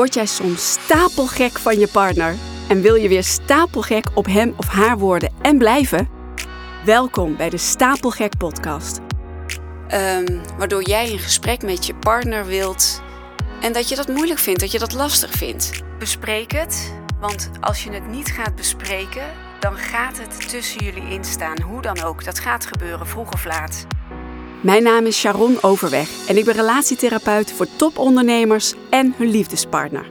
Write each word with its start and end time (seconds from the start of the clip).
Word 0.00 0.14
jij 0.14 0.26
soms 0.26 0.72
stapelgek 0.72 1.58
van 1.58 1.78
je 1.78 1.88
partner 1.88 2.36
en 2.68 2.80
wil 2.80 2.94
je 2.94 3.08
weer 3.08 3.24
stapelgek 3.24 4.06
op 4.14 4.26
hem 4.26 4.54
of 4.56 4.66
haar 4.66 4.98
worden 4.98 5.32
en 5.42 5.58
blijven? 5.58 6.08
Welkom 6.84 7.36
bij 7.36 7.50
de 7.50 7.56
Stapelgek 7.56 8.36
Podcast. 8.36 8.98
Ehm, 9.88 10.38
waardoor 10.58 10.82
jij 10.82 11.12
een 11.12 11.18
gesprek 11.18 11.62
met 11.62 11.86
je 11.86 11.94
partner 11.94 12.46
wilt 12.46 13.02
en 13.60 13.72
dat 13.72 13.88
je 13.88 13.96
dat 13.96 14.08
moeilijk 14.08 14.40
vindt, 14.40 14.60
dat 14.60 14.72
je 14.72 14.78
dat 14.78 14.92
lastig 14.92 15.30
vindt. 15.30 15.82
Bespreek 15.98 16.52
het, 16.52 16.94
want 17.18 17.50
als 17.60 17.84
je 17.84 17.90
het 17.90 18.08
niet 18.08 18.28
gaat 18.28 18.54
bespreken, 18.54 19.26
dan 19.58 19.76
gaat 19.76 20.18
het 20.18 20.48
tussen 20.48 20.84
jullie 20.84 21.10
instaan. 21.10 21.60
Hoe 21.60 21.82
dan 21.82 22.02
ook, 22.02 22.24
dat 22.24 22.38
gaat 22.38 22.66
gebeuren 22.66 23.06
vroeg 23.06 23.32
of 23.32 23.44
laat. 23.44 23.86
Mijn 24.62 24.82
naam 24.82 25.06
is 25.06 25.18
Sharon 25.18 25.62
Overweg 25.62 26.28
en 26.28 26.36
ik 26.36 26.44
ben 26.44 26.54
relatietherapeut 26.54 27.52
voor 27.52 27.66
topondernemers 27.76 28.74
en 28.90 29.14
hun 29.16 29.30
liefdespartner. 29.30 30.10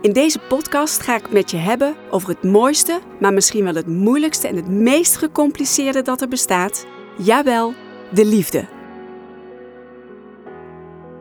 In 0.00 0.12
deze 0.12 0.38
podcast 0.38 1.00
ga 1.00 1.16
ik 1.16 1.32
met 1.32 1.50
je 1.50 1.56
hebben 1.56 1.94
over 2.10 2.28
het 2.28 2.42
mooiste, 2.42 3.00
maar 3.20 3.32
misschien 3.32 3.64
wel 3.64 3.74
het 3.74 3.86
moeilijkste 3.86 4.48
en 4.48 4.56
het 4.56 4.68
meest 4.68 5.16
gecompliceerde 5.16 6.02
dat 6.02 6.20
er 6.20 6.28
bestaat. 6.28 6.86
Jawel, 7.18 7.74
de 8.12 8.24
liefde. 8.24 8.64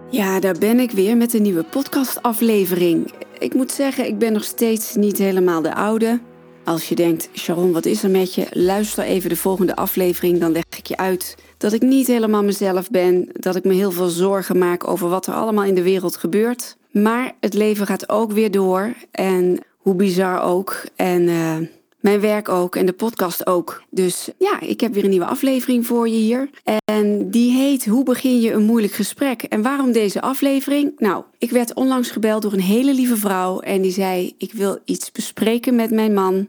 Ja, 0.09 0.39
daar 0.39 0.57
ben 0.59 0.79
ik 0.79 0.91
weer 0.91 1.17
met 1.17 1.33
een 1.33 1.41
nieuwe 1.41 1.63
podcastaflevering. 1.63 3.13
Ik 3.39 3.53
moet 3.53 3.71
zeggen, 3.71 4.07
ik 4.07 4.17
ben 4.17 4.33
nog 4.33 4.43
steeds 4.43 4.95
niet 4.95 5.17
helemaal 5.17 5.61
de 5.61 5.75
oude. 5.75 6.19
Als 6.63 6.89
je 6.89 6.95
denkt, 6.95 7.29
Sharon, 7.33 7.71
wat 7.71 7.85
is 7.85 8.03
er 8.03 8.09
met 8.09 8.35
je? 8.35 8.47
Luister 8.49 9.03
even 9.03 9.29
de 9.29 9.35
volgende 9.35 9.75
aflevering, 9.75 10.39
dan 10.39 10.51
leg 10.51 10.63
ik 10.81 10.87
je 10.87 10.97
uit 10.97 11.37
dat 11.57 11.73
ik 11.73 11.81
niet 11.81 12.07
helemaal 12.07 12.43
mezelf 12.43 12.89
ben, 12.89 13.29
dat 13.33 13.55
ik 13.55 13.63
me 13.63 13.73
heel 13.73 13.91
veel 13.91 14.07
zorgen 14.07 14.57
maak 14.57 14.87
over 14.87 15.09
wat 15.09 15.27
er 15.27 15.33
allemaal 15.33 15.63
in 15.63 15.75
de 15.75 15.83
wereld 15.83 16.15
gebeurt. 16.15 16.77
Maar 16.91 17.31
het 17.39 17.53
leven 17.53 17.85
gaat 17.85 18.09
ook 18.09 18.31
weer 18.31 18.51
door 18.51 18.93
en 19.11 19.59
hoe 19.77 19.95
bizar 19.95 20.41
ook. 20.41 20.83
En 20.95 21.21
uh, 21.21 21.57
mijn 21.99 22.19
werk 22.19 22.49
ook 22.49 22.75
en 22.75 22.85
de 22.85 22.93
podcast 22.93 23.47
ook. 23.47 23.83
Dus 23.89 24.29
ja, 24.37 24.59
ik 24.59 24.81
heb 24.81 24.93
weer 24.93 25.03
een 25.03 25.09
nieuwe 25.09 25.25
aflevering 25.25 25.85
voor 25.85 26.09
je 26.09 26.17
hier. 26.17 26.49
En 26.85 27.29
die 27.29 27.51
heet 27.51 27.85
Hoe 27.85 28.03
begin 28.03 28.41
je 28.41 28.51
een 28.51 28.65
moeilijk 28.65 28.93
gesprek? 28.93 29.43
En 29.43 29.61
waarom 29.61 29.91
deze 29.91 30.21
aflevering? 30.21 30.91
Nou, 30.97 31.23
ik 31.37 31.51
werd 31.51 31.73
onlangs 31.73 32.11
gebeld 32.11 32.41
door 32.41 32.53
een 32.53 32.61
hele 32.61 32.93
lieve 32.93 33.17
vrouw 33.17 33.59
en 33.59 33.81
die 33.81 33.91
zei: 33.91 34.33
Ik 34.37 34.53
wil 34.53 34.79
iets 34.85 35.11
bespreken 35.11 35.75
met 35.75 35.91
mijn 35.91 36.13
man. 36.13 36.47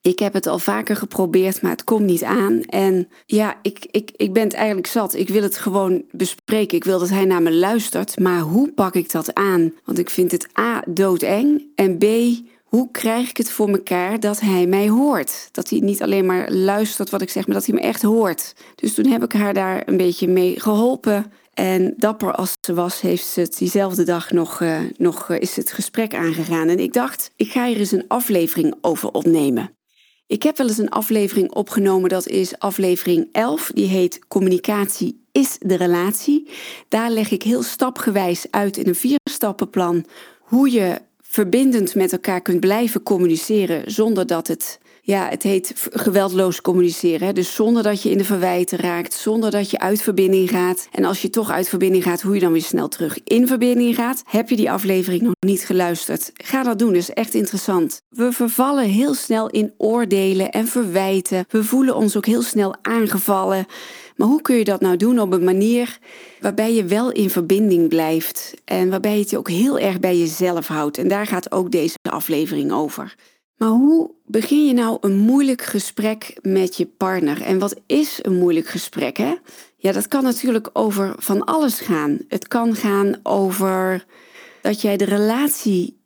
Ik 0.00 0.18
heb 0.18 0.32
het 0.32 0.46
al 0.46 0.58
vaker 0.58 0.96
geprobeerd, 0.96 1.62
maar 1.62 1.70
het 1.70 1.84
komt 1.84 2.04
niet 2.04 2.24
aan. 2.24 2.62
En 2.62 3.08
ja, 3.26 3.58
ik, 3.62 3.86
ik, 3.90 4.10
ik 4.16 4.32
ben 4.32 4.42
het 4.42 4.52
eigenlijk 4.54 4.86
zat. 4.86 5.14
Ik 5.14 5.28
wil 5.28 5.42
het 5.42 5.56
gewoon 5.56 6.04
bespreken. 6.10 6.76
Ik 6.76 6.84
wil 6.84 6.98
dat 6.98 7.08
hij 7.08 7.24
naar 7.24 7.42
me 7.42 7.52
luistert. 7.52 8.18
Maar 8.18 8.40
hoe 8.40 8.72
pak 8.72 8.94
ik 8.94 9.12
dat 9.12 9.34
aan? 9.34 9.72
Want 9.84 9.98
ik 9.98 10.10
vind 10.10 10.30
het 10.30 10.48
A, 10.58 10.82
doodeng. 10.86 11.66
En 11.74 11.98
B, 11.98 12.04
hoe 12.64 12.90
krijg 12.90 13.28
ik 13.28 13.36
het 13.36 13.50
voor 13.50 13.70
mekaar 13.70 14.20
dat 14.20 14.40
hij 14.40 14.66
mij 14.66 14.88
hoort? 14.88 15.48
Dat 15.52 15.70
hij 15.70 15.78
niet 15.78 16.02
alleen 16.02 16.26
maar 16.26 16.50
luistert 16.50 17.10
wat 17.10 17.22
ik 17.22 17.30
zeg, 17.30 17.46
maar 17.46 17.56
dat 17.56 17.66
hij 17.66 17.74
me 17.74 17.80
echt 17.80 18.02
hoort. 18.02 18.54
Dus 18.74 18.94
toen 18.94 19.06
heb 19.06 19.22
ik 19.22 19.32
haar 19.32 19.54
daar 19.54 19.82
een 19.86 19.96
beetje 19.96 20.28
mee 20.28 20.60
geholpen. 20.60 21.32
En 21.54 21.94
dapper 21.96 22.32
als 22.32 22.56
ze 22.60 22.74
was, 22.74 23.00
heeft 23.00 23.26
ze 23.26 23.40
het 23.40 23.58
diezelfde 23.58 24.04
dag 24.04 24.30
nog, 24.30 24.60
uh, 24.60 24.78
nog 24.96 25.28
uh, 25.28 25.40
is 25.40 25.56
het 25.56 25.72
gesprek 25.72 26.14
aangegaan. 26.14 26.68
En 26.68 26.78
ik 26.78 26.92
dacht, 26.92 27.30
ik 27.36 27.50
ga 27.50 27.66
hier 27.66 27.76
eens 27.76 27.92
een 27.92 28.08
aflevering 28.08 28.74
over 28.80 29.10
opnemen. 29.10 29.77
Ik 30.28 30.42
heb 30.42 30.56
wel 30.56 30.66
eens 30.68 30.78
een 30.78 30.88
aflevering 30.90 31.52
opgenomen, 31.52 32.08
dat 32.08 32.26
is 32.26 32.58
aflevering 32.58 33.28
11. 33.32 33.70
Die 33.74 33.86
heet 33.86 34.20
Communicatie 34.28 35.20
is 35.32 35.56
de 35.60 35.74
relatie. 35.74 36.48
Daar 36.88 37.10
leg 37.10 37.30
ik 37.30 37.42
heel 37.42 37.62
stapgewijs 37.62 38.46
uit 38.50 38.76
in 38.76 38.88
een 38.88 38.94
vierstappenplan 38.94 40.04
hoe 40.40 40.70
je 40.70 41.00
verbindend 41.20 41.94
met 41.94 42.12
elkaar 42.12 42.40
kunt 42.40 42.60
blijven 42.60 43.02
communiceren 43.02 43.90
zonder 43.90 44.26
dat 44.26 44.46
het 44.46 44.78
ja, 45.08 45.28
het 45.28 45.42
heet 45.42 45.72
geweldloos 45.92 46.60
communiceren. 46.60 47.34
Dus 47.34 47.54
zonder 47.54 47.82
dat 47.82 48.02
je 48.02 48.10
in 48.10 48.18
de 48.18 48.24
verwijten 48.24 48.78
raakt, 48.78 49.14
zonder 49.14 49.50
dat 49.50 49.70
je 49.70 49.78
uit 49.78 50.02
verbinding 50.02 50.50
gaat. 50.50 50.88
En 50.92 51.04
als 51.04 51.22
je 51.22 51.30
toch 51.30 51.50
uit 51.50 51.68
verbinding 51.68 52.02
gaat, 52.04 52.20
hoe 52.20 52.34
je 52.34 52.40
dan 52.40 52.52
weer 52.52 52.62
snel 52.62 52.88
terug 52.88 53.18
in 53.24 53.46
verbinding 53.46 53.94
gaat. 53.94 54.22
Heb 54.26 54.48
je 54.48 54.56
die 54.56 54.70
aflevering 54.70 55.22
nog 55.22 55.32
niet 55.40 55.60
geluisterd? 55.60 56.30
Ga 56.34 56.62
dat 56.62 56.78
doen, 56.78 56.94
is 56.94 57.10
echt 57.10 57.34
interessant. 57.34 58.02
We 58.08 58.32
vervallen 58.32 58.84
heel 58.84 59.14
snel 59.14 59.48
in 59.48 59.72
oordelen 59.76 60.50
en 60.50 60.66
verwijten. 60.66 61.44
We 61.48 61.64
voelen 61.64 61.96
ons 61.96 62.16
ook 62.16 62.26
heel 62.26 62.42
snel 62.42 62.74
aangevallen. 62.82 63.66
Maar 64.16 64.28
hoe 64.28 64.42
kun 64.42 64.56
je 64.56 64.64
dat 64.64 64.80
nou 64.80 64.96
doen 64.96 65.20
op 65.20 65.32
een 65.32 65.44
manier 65.44 65.98
waarbij 66.40 66.74
je 66.74 66.84
wel 66.84 67.12
in 67.12 67.30
verbinding 67.30 67.88
blijft 67.88 68.54
en 68.64 68.90
waarbij 68.90 69.14
je 69.14 69.22
het 69.22 69.36
ook 69.36 69.48
heel 69.48 69.78
erg 69.78 70.00
bij 70.00 70.18
jezelf 70.18 70.66
houdt? 70.66 70.98
En 70.98 71.08
daar 71.08 71.26
gaat 71.26 71.52
ook 71.52 71.70
deze 71.70 71.96
aflevering 72.10 72.72
over. 72.72 73.14
Maar 73.58 73.68
hoe 73.68 74.10
begin 74.26 74.66
je 74.66 74.72
nou 74.72 74.98
een 75.00 75.16
moeilijk 75.16 75.62
gesprek 75.62 76.38
met 76.42 76.76
je 76.76 76.86
partner? 76.86 77.42
En 77.42 77.58
wat 77.58 77.80
is 77.86 78.18
een 78.22 78.38
moeilijk 78.38 78.66
gesprek? 78.66 79.16
Hè? 79.16 79.34
Ja, 79.76 79.92
dat 79.92 80.08
kan 80.08 80.22
natuurlijk 80.22 80.70
over 80.72 81.14
van 81.18 81.44
alles 81.44 81.80
gaan. 81.80 82.18
Het 82.28 82.48
kan 82.48 82.74
gaan 82.74 83.20
over 83.22 84.04
dat 84.62 84.80
jij 84.80 84.96
de 84.96 85.04
relatie 85.04 86.00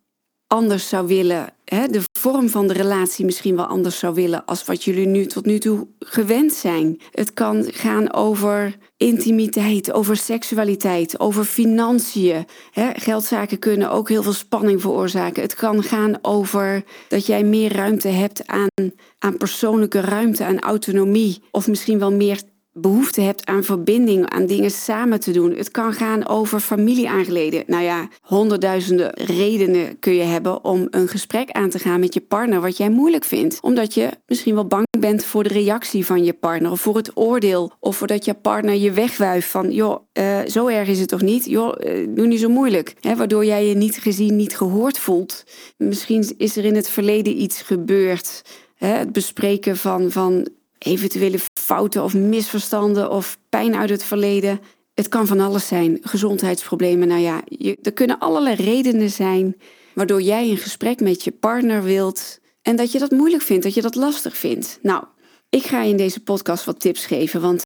anders 0.47 0.89
zou 0.89 1.07
willen, 1.07 1.55
hè, 1.75 1.87
de 1.87 2.03
vorm 2.19 2.49
van 2.49 2.67
de 2.67 2.73
relatie 2.73 3.25
misschien 3.25 3.57
wel 3.57 3.65
anders 3.65 3.99
zou 3.99 4.15
willen 4.15 4.45
als 4.45 4.65
wat 4.65 4.85
jullie 4.85 5.07
nu 5.07 5.27
tot 5.27 5.45
nu 5.45 5.59
toe 5.59 5.89
gewend 5.99 6.53
zijn. 6.53 7.01
Het 7.11 7.35
kan 7.35 7.65
gaan 7.71 8.13
over 8.13 8.77
intimiteit, 8.97 9.93
over 9.93 10.17
seksualiteit, 10.17 11.21
over 11.21 11.45
financiën. 11.45 12.47
Hè. 12.71 12.91
Geldzaken 12.95 13.59
kunnen 13.59 13.91
ook 13.91 14.09
heel 14.09 14.23
veel 14.23 14.33
spanning 14.33 14.81
veroorzaken. 14.81 15.43
Het 15.43 15.55
kan 15.55 15.83
gaan 15.83 16.19
over 16.23 16.85
dat 17.09 17.27
jij 17.27 17.45
meer 17.45 17.73
ruimte 17.73 18.09
hebt 18.09 18.47
aan, 18.47 18.93
aan 19.19 19.37
persoonlijke 19.37 20.01
ruimte, 20.01 20.45
aan 20.45 20.61
autonomie, 20.61 21.43
of 21.51 21.69
misschien 21.69 21.99
wel 21.99 22.13
meer 22.13 22.43
behoefte 22.73 23.21
hebt 23.21 23.47
aan 23.47 23.65
verbinding, 23.65 24.31
aan 24.31 24.47
dingen 24.47 24.71
samen 24.71 25.21
te 25.21 25.31
doen. 25.33 25.55
Het 25.55 25.71
kan 25.71 25.93
gaan 25.93 26.29
over 26.29 26.61
familieaangeleden. 26.61 27.65
Nou 27.67 27.83
ja, 27.83 28.09
honderdduizenden 28.21 29.15
redenen 29.15 29.99
kun 29.99 30.15
je 30.15 30.23
hebben 30.23 30.65
om 30.65 30.87
een 30.91 31.09
gesprek 31.09 31.51
aan 31.51 31.71
te 31.71 31.79
gaan 31.79 32.01
met 32.01 32.15
je 32.15 32.21
partner 32.21 32.61
wat 32.61 32.77
jij 32.77 32.91
moeilijk 32.91 33.25
vindt. 33.25 33.59
Omdat 33.61 33.95
je 33.95 34.11
misschien 34.27 34.55
wel 34.55 34.67
bang 34.67 34.87
bent 34.99 35.25
voor 35.25 35.43
de 35.43 35.49
reactie 35.49 36.07
van 36.07 36.25
je 36.25 36.33
partner 36.33 36.71
of 36.71 36.81
voor 36.81 36.97
het 36.97 37.17
oordeel 37.17 37.73
of 37.81 37.97
voordat 37.97 38.25
je 38.25 38.35
partner 38.35 38.75
je 38.75 38.93
wegwuift 38.93 39.49
van 39.49 39.71
joh, 39.71 40.01
uh, 40.19 40.39
zo 40.47 40.67
erg 40.67 40.89
is 40.89 41.01
het 41.01 41.09
toch 41.09 41.23
niet? 41.23 41.45
Joh, 41.45 41.75
uh, 41.85 42.09
doe 42.09 42.27
niet 42.27 42.41
zo 42.41 42.49
moeilijk. 42.49 42.95
Waardoor 43.17 43.45
jij 43.45 43.67
je 43.67 43.75
niet 43.75 43.99
gezien, 43.99 44.37
niet 44.37 44.57
gehoord 44.57 44.99
voelt. 44.99 45.45
Misschien 45.77 46.35
is 46.37 46.57
er 46.57 46.65
in 46.65 46.75
het 46.75 46.89
verleden 46.89 47.41
iets 47.43 47.63
gebeurd. 47.63 48.43
Het 48.75 49.13
bespreken 49.13 49.77
van, 49.77 50.11
van 50.11 50.49
eventuele 50.79 51.39
fouten 51.63 52.03
of 52.05 52.15
misverstanden 52.15 53.11
of 53.11 53.39
pijn 53.49 53.75
uit 53.75 53.91
het 53.91 54.05
verleden. 54.05 54.61
Het 54.95 55.09
kan 55.09 55.27
van 55.27 55.41
alles 55.41 55.67
zijn. 55.67 55.99
Gezondheidsproblemen. 56.01 57.09
Nou 57.09 57.21
ja, 57.21 57.43
er 57.83 57.93
kunnen 57.93 58.19
allerlei 58.19 58.55
redenen 58.55 59.11
zijn 59.11 59.57
waardoor 59.95 60.23
jij 60.23 60.51
een 60.51 60.57
gesprek 60.57 61.01
met 61.01 61.25
je 61.25 61.33
partner 61.33 61.83
wilt 61.83 62.39
en 62.63 62.77
dat 62.77 62.93
je 62.93 62.99
dat 62.99 63.11
moeilijk 63.11 63.43
vindt, 63.43 63.63
dat 63.63 63.75
je 63.75 63.83
dat 63.83 63.95
lastig 63.95 64.37
vindt. 64.37 64.79
Nou, 64.83 65.05
ik 65.49 65.63
ga 65.63 65.83
je 65.83 65.91
in 65.91 65.97
deze 65.97 66.23
podcast 66.23 66.65
wat 66.65 66.81
tips 66.81 67.07
geven, 67.07 67.41
want 67.41 67.65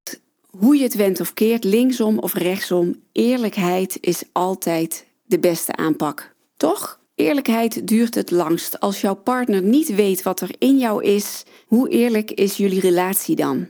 hoe 0.58 0.76
je 0.76 0.82
het 0.82 0.94
went 0.94 1.20
of 1.20 1.34
keert, 1.34 1.64
linksom 1.64 2.18
of 2.18 2.34
rechtsom, 2.34 3.02
eerlijkheid 3.12 3.98
is 4.00 4.22
altijd 4.32 5.06
de 5.24 5.38
beste 5.38 5.76
aanpak. 5.76 6.34
Toch? 6.56 7.00
Eerlijkheid 7.14 7.88
duurt 7.88 8.14
het 8.14 8.30
langst. 8.30 8.80
Als 8.80 9.00
jouw 9.00 9.14
partner 9.14 9.62
niet 9.62 9.94
weet 9.94 10.22
wat 10.22 10.40
er 10.40 10.50
in 10.58 10.78
jou 10.78 11.04
is, 11.04 11.42
hoe 11.66 11.88
eerlijk 11.88 12.30
is 12.30 12.56
jullie 12.56 12.80
relatie 12.80 13.36
dan? 13.36 13.68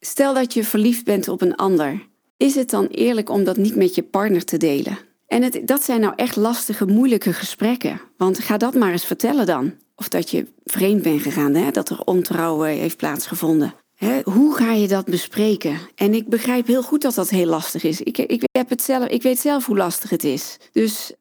Stel 0.00 0.34
dat 0.34 0.54
je 0.54 0.64
verliefd 0.64 1.04
bent 1.04 1.28
op 1.28 1.42
een 1.42 1.54
ander. 1.54 2.06
Is 2.36 2.54
het 2.54 2.70
dan 2.70 2.86
eerlijk 2.86 3.30
om 3.30 3.44
dat 3.44 3.56
niet 3.56 3.76
met 3.76 3.94
je 3.94 4.02
partner 4.02 4.44
te 4.44 4.56
delen? 4.56 4.98
En 5.26 5.42
het, 5.42 5.60
dat 5.64 5.82
zijn 5.82 6.00
nou 6.00 6.12
echt 6.16 6.36
lastige, 6.36 6.86
moeilijke 6.86 7.32
gesprekken. 7.32 8.00
Want 8.16 8.38
ga 8.38 8.56
dat 8.56 8.74
maar 8.74 8.92
eens 8.92 9.04
vertellen 9.04 9.46
dan. 9.46 9.74
Of 9.96 10.08
dat 10.08 10.30
je 10.30 10.46
vreemd 10.64 11.02
bent 11.02 11.22
gegaan, 11.22 11.54
hè? 11.54 11.70
dat 11.70 11.88
er 11.88 12.00
ontrouw 12.04 12.60
heeft 12.60 12.96
plaatsgevonden. 12.96 13.74
hoe 14.24 14.56
ga 14.56 14.72
je 14.72 14.88
dat 14.88 15.04
bespreken? 15.04 15.78
En 15.94 16.14
ik 16.14 16.28
begrijp 16.28 16.66
heel 16.66 16.82
goed 16.82 17.02
dat 17.02 17.14
dat 17.14 17.30
heel 17.30 17.46
lastig 17.46 17.84
is. 17.84 18.00
Ik, 18.00 18.18
ik, 18.18 18.42
heb 18.52 18.68
het 18.68 18.82
zelf, 18.82 19.06
ik 19.06 19.22
weet 19.22 19.38
zelf 19.38 19.66
hoe 19.66 19.76
lastig 19.76 20.10
het 20.10 20.24
is. 20.24 20.56
Dus 20.72 21.12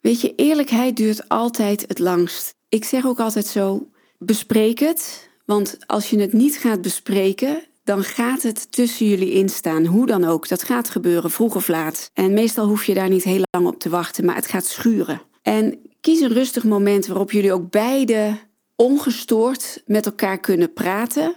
weet 0.00 0.20
je, 0.20 0.34
eerlijkheid 0.34 0.96
duurt 0.96 1.28
altijd 1.28 1.84
het 1.88 1.98
langst. 1.98 2.54
Ik 2.68 2.84
zeg 2.84 3.06
ook 3.06 3.20
altijd 3.20 3.46
zo: 3.46 3.88
bespreek 4.18 4.78
het. 4.78 5.30
Want 5.44 5.76
als 5.86 6.10
je 6.10 6.18
het 6.18 6.32
niet 6.32 6.56
gaat 6.56 6.82
bespreken, 6.82 7.62
dan 7.84 8.04
gaat 8.04 8.42
het 8.42 8.72
tussen 8.72 9.06
jullie 9.06 9.32
instaan. 9.32 9.86
Hoe 9.86 10.06
dan 10.06 10.24
ook. 10.24 10.48
Dat 10.48 10.62
gaat 10.62 10.90
gebeuren, 10.90 11.30
vroeg 11.30 11.54
of 11.54 11.68
laat. 11.68 12.10
En 12.14 12.32
meestal 12.32 12.66
hoef 12.66 12.84
je 12.84 12.94
daar 12.94 13.08
niet 13.08 13.24
heel 13.24 13.42
lang 13.50 13.66
op 13.66 13.78
te 13.78 13.88
wachten, 13.88 14.24
maar 14.24 14.34
het 14.34 14.46
gaat 14.46 14.66
schuren. 14.66 15.22
En 15.42 15.78
kies 16.00 16.20
een 16.20 16.32
rustig 16.32 16.64
moment 16.64 17.06
waarop 17.06 17.32
jullie 17.32 17.52
ook 17.52 17.70
beide 17.70 18.38
ongestoord 18.76 19.82
met 19.86 20.06
elkaar 20.06 20.40
kunnen 20.40 20.72
praten. 20.72 21.34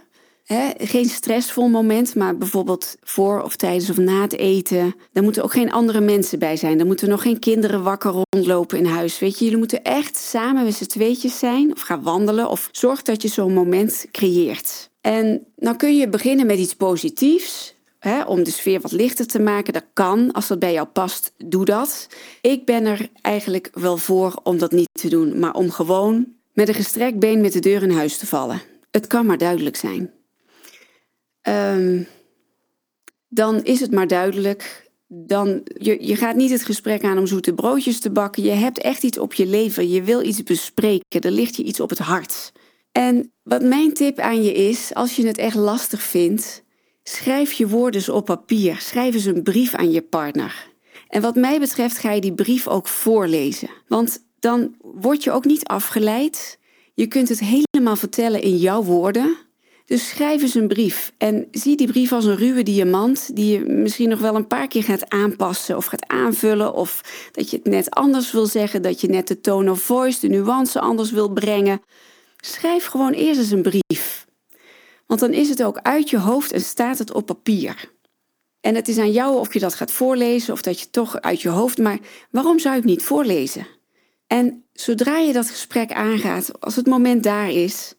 Geen 0.77 1.06
stressvol 1.06 1.68
moment, 1.68 2.15
maar 2.15 2.38
bijvoorbeeld 2.38 2.95
voor 3.01 3.42
of 3.42 3.56
tijdens 3.56 3.89
of 3.89 3.97
na 3.97 4.21
het 4.21 4.38
eten. 4.38 4.95
Daar 5.12 5.24
moeten 5.24 5.44
ook 5.44 5.51
geen 5.51 5.71
andere 5.71 6.01
mensen 6.01 6.39
bij 6.39 6.56
zijn. 6.57 6.80
Er 6.80 6.86
moeten 6.86 7.09
nog 7.09 7.21
geen 7.21 7.39
kinderen 7.39 7.83
wakker 7.83 8.12
rondlopen 8.31 8.77
in 8.77 8.86
huis. 8.86 9.19
Weet 9.19 9.38
je, 9.38 9.44
jullie 9.44 9.59
moeten 9.59 9.83
echt 9.83 10.18
samen 10.18 10.63
met 10.63 10.74
z'n 10.74 10.86
tweetjes 10.86 11.39
zijn 11.39 11.71
of 11.71 11.81
gaan 11.81 12.01
wandelen 12.01 12.50
of 12.50 12.69
zorg 12.71 13.01
dat 13.01 13.21
je 13.21 13.27
zo'n 13.27 13.53
moment 13.53 14.06
creëert. 14.12 14.89
En 15.01 15.45
dan 15.56 15.77
kun 15.77 15.97
je 15.97 16.09
beginnen 16.09 16.45
met 16.45 16.57
iets 16.57 16.75
positiefs. 16.75 17.74
Om 18.27 18.44
de 18.44 18.51
sfeer 18.51 18.81
wat 18.81 18.91
lichter 18.91 19.27
te 19.27 19.39
maken. 19.39 19.74
Dat 19.74 19.86
kan, 19.94 20.31
als 20.31 20.48
dat 20.48 20.59
bij 20.59 20.74
jou 20.74 20.88
past, 20.88 21.33
doe 21.38 21.65
dat. 21.65 22.07
Ik 22.41 22.65
ben 22.65 22.86
er 22.86 23.09
eigenlijk 23.21 23.69
wel 23.74 23.98
voor 23.98 24.39
om 24.44 24.57
dat 24.57 24.71
niet 24.71 24.89
te 24.91 25.09
doen, 25.09 25.39
maar 25.39 25.53
om 25.53 25.71
gewoon 25.71 26.27
met 26.53 26.68
een 26.68 26.74
gestrekt 26.74 27.19
been 27.19 27.41
met 27.41 27.53
de 27.53 27.59
deur 27.59 27.83
in 27.83 27.91
huis 27.91 28.18
te 28.18 28.27
vallen. 28.27 28.62
Het 28.91 29.07
kan 29.07 29.25
maar 29.25 29.38
duidelijk 29.38 29.75
zijn. 29.75 30.12
Ehm, 31.45 32.03
dan 33.27 33.63
is 33.63 33.80
het 33.80 33.92
maar 33.92 34.07
duidelijk. 34.07 34.89
Dan, 35.07 35.62
je, 35.77 36.06
je 36.07 36.15
gaat 36.15 36.36
niet 36.36 36.50
het 36.50 36.63
gesprek 36.63 37.03
aan 37.03 37.18
om 37.18 37.27
zoete 37.27 37.53
broodjes 37.53 38.00
te 38.00 38.12
bakken. 38.12 38.44
Je 38.44 38.51
hebt 38.51 38.80
echt 38.80 39.03
iets 39.03 39.18
op 39.18 39.33
je 39.33 39.45
leven. 39.45 39.89
Je 39.89 40.03
wil 40.03 40.24
iets 40.24 40.44
bespreken. 40.44 41.21
Er 41.21 41.31
ligt 41.31 41.56
je 41.56 41.63
iets 41.63 41.80
op 41.80 41.89
het 41.89 42.00
hart. 42.00 42.51
En 42.92 43.31
wat 43.44 43.63
mijn 43.63 43.94
tip 43.94 44.19
aan 44.19 44.44
je 44.44 44.53
is, 44.53 44.94
als 44.94 45.15
je 45.15 45.27
het 45.27 45.38
echt 45.38 45.56
lastig 45.56 46.01
vindt, 46.01 46.63
schrijf 47.03 47.51
je 47.51 47.68
woorden 47.68 48.13
op 48.13 48.25
papier. 48.25 48.77
Schrijf 48.80 49.13
eens 49.13 49.25
een 49.25 49.44
brief 49.44 49.74
aan 49.74 49.91
je 49.91 50.01
partner. 50.01 50.74
En 51.07 51.21
wat 51.21 51.36
mij 51.36 51.59
betreft 51.59 51.98
ga 51.98 52.12
je 52.12 52.21
die 52.21 52.33
brief 52.33 52.68
ook 52.68 52.88
voorlezen. 52.88 53.69
Want 53.88 54.25
dan 54.39 54.75
word 54.80 55.24
je 55.24 55.31
ook 55.31 55.45
niet 55.45 55.65
afgeleid. 55.65 56.59
Je 56.94 57.07
kunt 57.07 57.30
het 57.30 57.39
helemaal 57.39 57.95
vertellen 57.95 58.41
in 58.41 58.57
jouw 58.57 58.83
woorden. 58.83 59.44
Dus 59.85 60.09
schrijf 60.09 60.41
eens 60.41 60.53
een 60.53 60.67
brief 60.67 61.13
en 61.17 61.47
zie 61.51 61.75
die 61.75 61.87
brief 61.87 62.11
als 62.11 62.25
een 62.25 62.35
ruwe 62.35 62.63
diamant 62.63 63.35
die 63.35 63.51
je 63.51 63.65
misschien 63.65 64.09
nog 64.09 64.19
wel 64.19 64.35
een 64.35 64.47
paar 64.47 64.67
keer 64.67 64.83
gaat 64.83 65.09
aanpassen 65.09 65.77
of 65.77 65.85
gaat 65.85 66.07
aanvullen 66.07 66.73
of 66.73 67.01
dat 67.31 67.49
je 67.49 67.57
het 67.57 67.65
net 67.65 67.89
anders 67.89 68.31
wil 68.31 68.45
zeggen, 68.45 68.81
dat 68.81 69.01
je 69.01 69.07
net 69.07 69.27
de 69.27 69.41
tone 69.41 69.71
of 69.71 69.81
voice, 69.81 70.19
de 70.19 70.27
nuance 70.27 70.79
anders 70.79 71.11
wil 71.11 71.29
brengen. 71.29 71.81
Schrijf 72.37 72.85
gewoon 72.85 73.11
eerst 73.11 73.39
eens 73.39 73.51
een 73.51 73.61
brief. 73.61 74.25
Want 75.05 75.19
dan 75.19 75.33
is 75.33 75.49
het 75.49 75.63
ook 75.63 75.79
uit 75.81 76.09
je 76.09 76.19
hoofd 76.19 76.51
en 76.51 76.61
staat 76.61 76.97
het 76.97 77.13
op 77.13 77.25
papier. 77.25 77.93
En 78.61 78.75
het 78.75 78.88
is 78.88 78.97
aan 78.97 79.11
jou 79.11 79.39
of 79.39 79.53
je 79.53 79.59
dat 79.59 79.75
gaat 79.75 79.91
voorlezen 79.91 80.53
of 80.53 80.61
dat 80.61 80.79
je 80.79 80.89
toch 80.89 81.21
uit 81.21 81.41
je 81.41 81.49
hoofd, 81.49 81.77
maar 81.77 81.99
waarom 82.31 82.59
zou 82.59 82.75
je 82.75 82.81
het 82.81 82.89
niet 82.89 83.03
voorlezen? 83.03 83.67
En 84.27 84.63
zodra 84.73 85.17
je 85.17 85.33
dat 85.33 85.49
gesprek 85.49 85.91
aangaat, 85.91 86.61
als 86.61 86.75
het 86.75 86.85
moment 86.85 87.23
daar 87.23 87.51
is, 87.51 87.93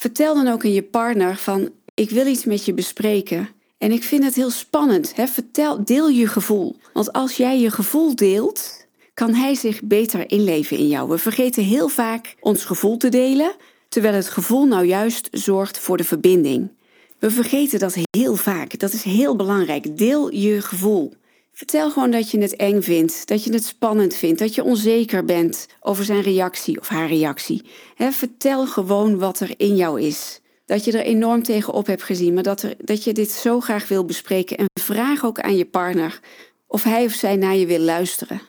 vertel 0.00 0.34
dan 0.34 0.48
ook 0.48 0.64
aan 0.64 0.72
je 0.72 0.82
partner 0.82 1.36
van 1.36 1.70
ik 1.94 2.10
wil 2.10 2.26
iets 2.26 2.44
met 2.44 2.64
je 2.64 2.74
bespreken. 2.74 3.48
En 3.78 3.92
ik 3.92 4.02
vind 4.02 4.24
het 4.24 4.34
heel 4.34 4.50
spannend. 4.50 5.16
Hè? 5.16 5.26
Vertel, 5.26 5.84
deel 5.84 6.08
je 6.08 6.26
gevoel. 6.26 6.76
Want 6.92 7.12
als 7.12 7.36
jij 7.36 7.60
je 7.60 7.70
gevoel 7.70 8.14
deelt, 8.14 8.86
kan 9.14 9.34
hij 9.34 9.54
zich 9.54 9.82
beter 9.82 10.30
inleven 10.30 10.76
in 10.76 10.88
jou. 10.88 11.08
We 11.08 11.18
vergeten 11.18 11.64
heel 11.64 11.88
vaak 11.88 12.36
ons 12.40 12.64
gevoel 12.64 12.96
te 12.96 13.08
delen, 13.08 13.54
terwijl 13.88 14.14
het 14.14 14.28
gevoel 14.28 14.66
nou 14.66 14.86
juist 14.86 15.28
zorgt 15.32 15.78
voor 15.78 15.96
de 15.96 16.04
verbinding. 16.04 16.70
We 17.18 17.30
vergeten 17.30 17.78
dat 17.78 17.96
heel 18.10 18.36
vaak. 18.36 18.78
Dat 18.78 18.92
is 18.92 19.02
heel 19.02 19.36
belangrijk. 19.36 19.96
Deel 19.96 20.34
je 20.34 20.62
gevoel. 20.62 21.12
Vertel 21.52 21.90
gewoon 21.90 22.10
dat 22.10 22.30
je 22.30 22.40
het 22.40 22.56
eng 22.56 22.80
vindt, 22.80 23.26
dat 23.26 23.44
je 23.44 23.52
het 23.52 23.64
spannend 23.64 24.14
vindt, 24.14 24.38
dat 24.38 24.54
je 24.54 24.62
onzeker 24.62 25.24
bent 25.24 25.66
over 25.80 26.04
zijn 26.04 26.20
reactie 26.20 26.80
of 26.80 26.88
haar 26.88 27.08
reactie. 27.08 27.62
vertel 27.96 28.66
gewoon 28.66 29.18
wat 29.18 29.40
er 29.40 29.54
in 29.56 29.76
jou 29.76 30.00
is. 30.00 30.40
Dat 30.64 30.84
je 30.84 30.92
er 30.92 31.04
enorm 31.04 31.42
tegenop 31.42 31.86
hebt 31.86 32.02
gezien, 32.02 32.34
maar 32.34 32.42
dat, 32.42 32.62
er, 32.62 32.74
dat 32.78 33.04
je 33.04 33.12
dit 33.12 33.30
zo 33.30 33.60
graag 33.60 33.88
wil 33.88 34.04
bespreken. 34.04 34.56
En 34.56 34.66
vraag 34.80 35.24
ook 35.24 35.40
aan 35.40 35.56
je 35.56 35.64
partner 35.64 36.20
of 36.66 36.82
hij 36.82 37.04
of 37.04 37.12
zij 37.12 37.36
naar 37.36 37.56
je 37.56 37.66
wil 37.66 37.78
luisteren. 37.78 38.40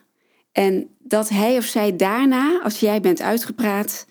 En 0.52 0.96
dat 1.00 1.30
hij 1.30 1.58
of 1.58 1.66
zij 1.66 1.96
daarna, 1.96 2.62
als 2.64 2.80
jij 2.80 3.02
bent 3.02 3.22
uitgepraat, 3.22 4.06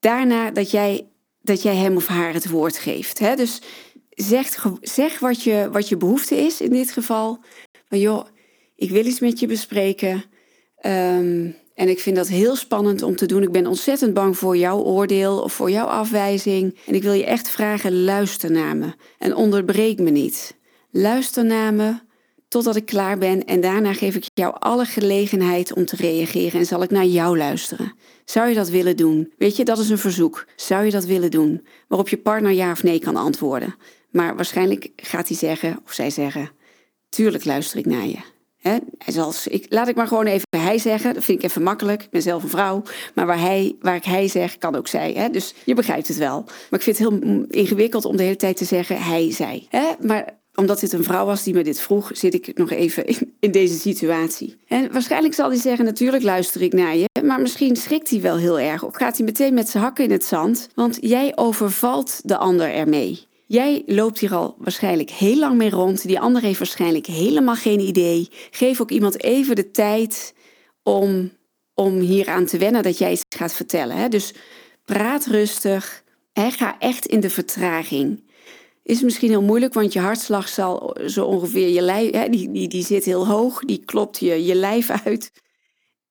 daarna 0.00 0.50
dat 0.50 0.70
jij, 0.70 1.06
dat 1.40 1.62
jij 1.62 1.76
hem 1.76 1.96
of 1.96 2.06
haar 2.06 2.32
het 2.32 2.48
woord 2.48 2.78
geeft. 2.78 3.18
Dus 3.36 3.60
zeg, 4.10 4.66
zeg 4.80 5.18
wat, 5.18 5.42
je, 5.42 5.68
wat 5.72 5.88
je 5.88 5.96
behoefte 5.96 6.36
is 6.36 6.60
in 6.60 6.70
dit 6.70 6.92
geval. 6.92 7.40
Van 7.92 8.00
joh, 8.00 8.26
ik 8.76 8.90
wil 8.90 9.06
iets 9.06 9.20
met 9.20 9.40
je 9.40 9.46
bespreken. 9.46 10.24
Ehm, 10.76 11.50
en 11.74 11.88
ik 11.88 12.00
vind 12.00 12.16
dat 12.16 12.28
heel 12.28 12.56
spannend 12.56 13.02
om 13.02 13.16
te 13.16 13.26
doen. 13.26 13.42
Ik 13.42 13.52
ben 13.52 13.66
ontzettend 13.66 14.14
bang 14.14 14.38
voor 14.38 14.56
jouw 14.56 14.78
oordeel 14.78 15.38
of 15.38 15.52
voor 15.52 15.70
jouw 15.70 15.86
afwijzing. 15.86 16.78
En 16.86 16.94
ik 16.94 17.02
wil 17.02 17.12
je 17.12 17.24
echt 17.24 17.50
vragen, 17.50 18.04
luister 18.04 18.50
naar 18.50 18.76
me. 18.76 18.94
En 19.18 19.34
onderbreek 19.34 19.98
me 19.98 20.10
niet. 20.10 20.56
Luister 20.90 21.44
naar 21.44 21.74
me 21.74 21.94
totdat 22.48 22.76
ik 22.76 22.86
klaar 22.86 23.18
ben. 23.18 23.44
En 23.44 23.60
daarna 23.60 23.92
geef 23.92 24.14
ik 24.14 24.24
jou 24.34 24.54
alle 24.58 24.84
gelegenheid 24.84 25.74
om 25.74 25.84
te 25.84 25.96
reageren. 25.96 26.60
En 26.60 26.66
zal 26.66 26.82
ik 26.82 26.90
naar 26.90 27.06
jou 27.06 27.38
luisteren. 27.38 27.94
Zou 28.24 28.48
je 28.48 28.54
dat 28.54 28.68
willen 28.68 28.96
doen? 28.96 29.32
Weet 29.38 29.56
je, 29.56 29.64
dat 29.64 29.78
is 29.78 29.90
een 29.90 29.98
verzoek. 29.98 30.46
Zou 30.56 30.84
je 30.84 30.90
dat 30.90 31.04
willen 31.04 31.30
doen? 31.30 31.66
Waarop 31.88 32.08
je 32.08 32.18
partner 32.18 32.52
ja 32.52 32.70
of 32.70 32.82
nee 32.82 32.98
kan 32.98 33.16
antwoorden. 33.16 33.74
Maar 34.10 34.36
waarschijnlijk 34.36 34.88
gaat 34.96 35.28
hij 35.28 35.36
zeggen 35.36 35.80
of 35.84 35.92
zij 35.92 36.10
zeggen: 36.10 36.50
Tuurlijk 37.14 37.44
luister 37.44 37.78
ik 37.78 37.86
naar 37.86 38.06
je. 38.06 38.18
He, 38.56 38.78
ik, 39.44 39.66
laat 39.68 39.88
ik 39.88 39.94
maar 39.96 40.06
gewoon 40.06 40.26
even 40.26 40.46
hij 40.56 40.78
zeggen. 40.78 41.14
Dat 41.14 41.24
vind 41.24 41.38
ik 41.38 41.44
even 41.44 41.62
makkelijk. 41.62 42.02
Ik 42.02 42.10
ben 42.10 42.22
zelf 42.22 42.42
een 42.42 42.48
vrouw. 42.48 42.82
Maar 43.14 43.26
waar, 43.26 43.40
hij, 43.40 43.76
waar 43.80 43.94
ik 43.94 44.04
hij 44.04 44.28
zeg, 44.28 44.58
kan 44.58 44.74
ook 44.74 44.88
zij. 44.88 45.28
Dus 45.30 45.54
je 45.64 45.74
begrijpt 45.74 46.08
het 46.08 46.16
wel. 46.16 46.42
Maar 46.44 46.78
ik 46.78 46.82
vind 46.82 46.98
het 46.98 47.08
heel 47.08 47.44
ingewikkeld 47.48 48.04
om 48.04 48.16
de 48.16 48.22
hele 48.22 48.36
tijd 48.36 48.56
te 48.56 48.64
zeggen 48.64 49.02
hij, 49.02 49.32
zij. 49.32 49.68
Maar 50.00 50.40
omdat 50.54 50.80
dit 50.80 50.92
een 50.92 51.04
vrouw 51.04 51.26
was 51.26 51.42
die 51.42 51.54
me 51.54 51.62
dit 51.62 51.80
vroeg, 51.80 52.10
zit 52.12 52.34
ik 52.34 52.58
nog 52.58 52.70
even 52.70 53.06
in, 53.06 53.34
in 53.40 53.50
deze 53.50 53.78
situatie. 53.78 54.56
En 54.68 54.92
waarschijnlijk 54.92 55.34
zal 55.34 55.48
hij 55.48 55.58
zeggen: 55.58 55.84
Natuurlijk 55.84 56.22
luister 56.22 56.62
ik 56.62 56.72
naar 56.72 56.96
je. 56.96 57.08
Maar 57.24 57.40
misschien 57.40 57.76
schrikt 57.76 58.10
hij 58.10 58.20
wel 58.20 58.36
heel 58.36 58.58
erg. 58.58 58.82
Of 58.82 58.96
gaat 58.96 59.16
hij 59.16 59.26
meteen 59.26 59.54
met 59.54 59.68
zijn 59.68 59.82
hakken 59.82 60.04
in 60.04 60.10
het 60.10 60.24
zand. 60.24 60.68
Want 60.74 60.98
jij 61.00 61.32
overvalt 61.34 62.20
de 62.24 62.36
ander 62.36 62.74
ermee. 62.74 63.30
Jij 63.52 63.82
loopt 63.86 64.18
hier 64.18 64.34
al 64.34 64.54
waarschijnlijk 64.58 65.10
heel 65.10 65.38
lang 65.38 65.56
mee 65.56 65.70
rond. 65.70 66.06
Die 66.06 66.20
ander 66.20 66.42
heeft 66.42 66.58
waarschijnlijk 66.58 67.06
helemaal 67.06 67.54
geen 67.54 67.80
idee. 67.80 68.28
Geef 68.50 68.80
ook 68.80 68.90
iemand 68.90 69.22
even 69.22 69.56
de 69.56 69.70
tijd 69.70 70.34
om, 70.82 71.32
om 71.74 71.98
hier 71.98 72.28
aan 72.28 72.46
te 72.46 72.58
wennen 72.58 72.82
dat 72.82 72.98
jij 72.98 73.12
iets 73.12 73.22
gaat 73.36 73.54
vertellen. 73.54 73.96
Hè? 73.96 74.08
Dus 74.08 74.34
praat 74.84 75.26
rustig. 75.26 76.02
Ga 76.32 76.78
echt 76.78 77.06
in 77.06 77.20
de 77.20 77.30
vertraging. 77.30 78.24
Is 78.82 79.02
misschien 79.02 79.30
heel 79.30 79.42
moeilijk, 79.42 79.74
want 79.74 79.92
je 79.92 80.00
hartslag 80.00 80.48
zal 80.48 80.96
zo 81.06 81.24
ongeveer 81.24 81.68
je 81.68 81.82
lijf, 81.82 82.12
hè, 82.12 82.28
die, 82.28 82.50
die, 82.50 82.68
die 82.68 82.84
zit 82.84 83.04
heel 83.04 83.26
hoog, 83.26 83.60
die 83.60 83.84
klopt 83.84 84.18
je, 84.18 84.44
je 84.44 84.54
lijf 84.54 84.90
uit. 85.04 85.32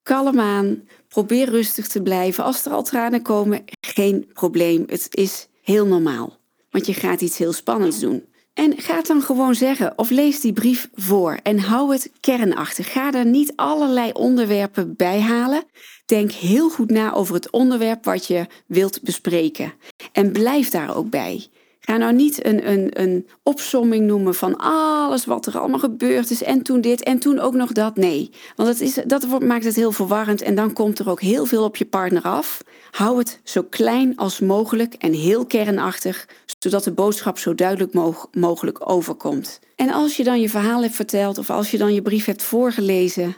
Kalm 0.03 0.39
aan, 0.39 0.88
probeer 1.07 1.50
rustig 1.50 1.88
te 1.88 2.01
blijven. 2.01 2.43
Als 2.43 2.65
er 2.65 2.71
al 2.71 2.83
tranen 2.83 3.21
komen, 3.21 3.63
geen 3.88 4.29
probleem. 4.33 4.83
Het 4.88 5.07
is 5.10 5.48
heel 5.62 5.86
normaal 5.86 6.39
want 6.71 6.85
je 6.85 6.93
gaat 6.93 7.21
iets 7.21 7.37
heel 7.37 7.53
spannends 7.53 7.99
doen. 7.99 8.25
En 8.53 8.77
ga 8.77 8.95
het 8.95 9.07
dan 9.07 9.21
gewoon 9.21 9.55
zeggen 9.55 9.97
of 9.97 10.09
lees 10.09 10.41
die 10.41 10.53
brief 10.53 10.89
voor 10.93 11.39
en 11.43 11.59
hou 11.59 11.91
het 11.91 12.11
kernachtig. 12.19 12.91
Ga 12.91 13.13
er 13.13 13.25
niet 13.25 13.53
allerlei 13.55 14.11
onderwerpen 14.11 14.95
bij 14.95 15.19
halen. 15.19 15.63
Denk 16.05 16.31
heel 16.31 16.69
goed 16.69 16.89
na 16.89 17.13
over 17.13 17.33
het 17.35 17.51
onderwerp 17.51 18.05
wat 18.05 18.27
je 18.27 18.47
wilt 18.67 19.01
bespreken. 19.01 19.73
En 20.11 20.31
blijf 20.31 20.69
daar 20.69 20.95
ook 20.95 21.09
bij. 21.09 21.47
Ga 21.83 21.97
nou 21.97 22.13
niet 22.13 22.45
een, 22.45 22.69
een, 22.71 23.01
een 23.01 23.27
opsomming 23.43 24.05
noemen 24.05 24.35
van 24.35 24.57
alles 24.57 25.25
wat 25.25 25.45
er 25.45 25.59
allemaal 25.59 25.79
gebeurd 25.79 26.29
is 26.29 26.43
en 26.43 26.61
toen 26.61 26.81
dit 26.81 27.03
en 27.03 27.19
toen 27.19 27.39
ook 27.39 27.53
nog 27.53 27.71
dat. 27.71 27.95
Nee, 27.95 28.31
want 28.55 28.69
dat, 28.69 28.79
is, 28.79 29.00
dat 29.05 29.39
maakt 29.39 29.63
het 29.63 29.75
heel 29.75 29.91
verwarrend 29.91 30.41
en 30.41 30.55
dan 30.55 30.73
komt 30.73 31.00
er 31.00 31.09
ook 31.09 31.21
heel 31.21 31.45
veel 31.45 31.63
op 31.63 31.75
je 31.75 31.85
partner 31.85 32.21
af. 32.21 32.61
Hou 32.91 33.17
het 33.17 33.39
zo 33.43 33.63
klein 33.63 34.17
als 34.17 34.39
mogelijk 34.39 34.93
en 34.93 35.13
heel 35.13 35.45
kernachtig, 35.45 36.27
zodat 36.57 36.83
de 36.83 36.91
boodschap 36.91 37.38
zo 37.38 37.55
duidelijk 37.55 37.93
mogelijk 38.31 38.89
overkomt. 38.89 39.59
En 39.75 39.91
als 39.91 40.17
je 40.17 40.23
dan 40.23 40.41
je 40.41 40.50
verhaal 40.50 40.81
hebt 40.81 40.95
verteld 40.95 41.38
of 41.38 41.50
als 41.50 41.71
je 41.71 41.77
dan 41.77 41.93
je 41.93 42.01
brief 42.01 42.25
hebt 42.25 42.43
voorgelezen, 42.43 43.35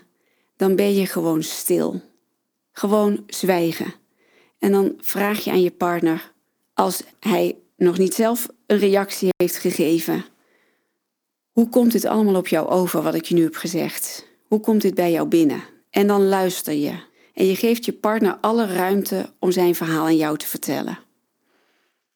dan 0.58 0.76
ben 0.76 0.94
je 0.96 1.06
gewoon 1.06 1.44
stil. 1.44 2.02
Gewoon 2.72 3.24
zwijgen. 3.28 3.94
En 4.60 4.72
dan 4.72 4.94
vraag 5.00 5.44
je 5.44 5.52
aan 5.52 5.62
je 5.62 5.72
partner, 5.72 6.32
als 6.74 7.04
hij 7.20 7.58
nog 7.84 7.98
niet 7.98 8.14
zelf 8.14 8.48
een 8.68 8.78
reactie 8.78 9.30
heeft 9.38 9.58
gegeven. 9.58 10.26
Hoe 11.52 11.70
komt 11.70 11.92
dit 11.92 12.06
allemaal 12.06 12.36
op 12.36 12.48
jou 12.48 12.68
over 12.68 13.02
wat 13.02 13.16
ik 13.16 13.26
je 13.26 13.36
nu 13.36 13.44
heb 13.44 13.56
gezegd? 13.56 14.28
Hoe 14.48 14.60
komt 14.60 14.82
dit 14.82 14.96
bij 14.96 15.12
jou 15.12 15.28
binnen? 15.28 15.64
En 15.90 16.08
dan 16.08 16.28
luister 16.28 16.74
je. 16.74 17.00
En 17.34 17.46
je 17.46 17.56
geeft 17.56 17.86
je 17.86 17.94
partner 17.94 18.38
alle 18.42 18.66
ruimte 18.66 19.34
om 19.40 19.52
zijn 19.52 19.76
verhaal 19.76 20.06
aan 20.06 20.16
jou 20.16 20.38
te 20.38 20.48
vertellen. 20.48 21.00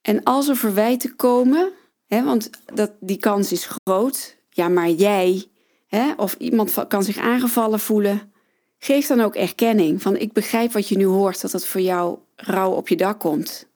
En 0.01 0.23
als 0.23 0.47
er 0.47 0.55
verwijten 0.55 1.15
komen, 1.15 1.71
hè, 2.07 2.23
want 2.23 2.49
dat, 2.73 2.91
die 2.99 3.17
kans 3.17 3.51
is 3.51 3.67
groot, 3.83 4.37
ja, 4.49 4.69
maar 4.69 4.89
jij 4.89 5.45
hè, 5.87 6.13
of 6.13 6.33
iemand 6.33 6.87
kan 6.87 7.03
zich 7.03 7.17
aangevallen 7.17 7.79
voelen, 7.79 8.31
geef 8.79 9.07
dan 9.07 9.21
ook 9.21 9.35
erkenning 9.35 10.01
van 10.01 10.17
ik 10.17 10.33
begrijp 10.33 10.71
wat 10.71 10.87
je 10.87 10.97
nu 10.97 11.05
hoort, 11.05 11.41
dat 11.41 11.51
het 11.51 11.65
voor 11.65 11.81
jou 11.81 12.17
rauw 12.35 12.71
op 12.71 12.87
je 12.87 12.95
dak 12.95 13.19
komt. 13.19 13.67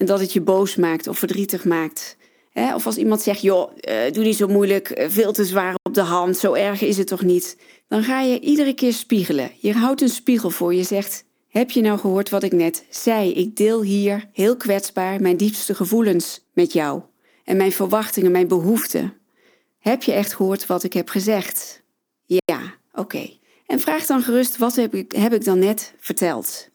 En 0.00 0.06
dat 0.06 0.20
het 0.20 0.32
je 0.32 0.40
boos 0.40 0.76
maakt 0.76 1.08
of 1.08 1.18
verdrietig 1.18 1.64
maakt. 1.64 2.16
Of 2.54 2.86
als 2.86 2.96
iemand 2.96 3.20
zegt, 3.22 3.40
joh, 3.40 3.72
uh, 3.88 4.12
doe 4.12 4.24
niet 4.24 4.36
zo 4.36 4.48
moeilijk, 4.48 4.90
eh, 4.90 5.08
veel 5.08 5.32
te 5.32 5.44
zwaar 5.44 5.74
op 5.82 5.94
de 5.94 6.00
hand, 6.00 6.36
zo 6.36 6.54
erg 6.54 6.80
is 6.80 6.96
het 6.96 7.06
toch 7.06 7.22
niet? 7.22 7.56
Dan 7.88 8.02
ga 8.02 8.20
je 8.20 8.40
iedere 8.40 8.74
keer 8.74 8.92
spiegelen. 8.92 9.50
Je 9.58 9.72
houdt 9.72 10.00
een 10.00 10.08
spiegel 10.08 10.50
voor, 10.50 10.74
je 10.74 10.82
zegt, 10.82 11.24
heb 11.48 11.70
je 11.70 11.80
nou 11.80 11.98
gehoord 11.98 12.30
wat 12.30 12.42
ik 12.42 12.52
net 12.52 12.84
zei? 12.88 13.32
Ik 13.32 13.56
deel 13.56 13.82
hier 13.82 14.28
heel 14.32 14.56
kwetsbaar 14.56 15.20
mijn 15.20 15.36
diepste 15.36 15.74
gevoelens 15.74 16.44
met 16.52 16.72
jou. 16.72 17.02
En 17.44 17.56
mijn 17.56 17.72
verwachtingen, 17.72 18.30
mijn 18.30 18.48
behoeften. 18.48 19.12
Heb 19.78 20.02
je 20.02 20.12
echt 20.12 20.34
gehoord 20.34 20.66
wat 20.66 20.84
ik 20.84 20.92
heb 20.92 21.08
gezegd? 21.08 21.82
Ja, 22.26 22.74
oké. 22.92 23.30
En 23.66 23.80
vraag 23.80 24.06
dan 24.06 24.22
gerust, 24.22 24.56
wat 24.56 24.76
heb 24.76 24.94
ik, 24.94 25.12
heb 25.12 25.32
ik 25.32 25.44
dan 25.44 25.58
net 25.58 25.94
verteld? 25.98 26.69